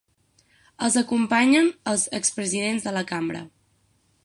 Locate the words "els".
0.87-0.95, 1.93-2.07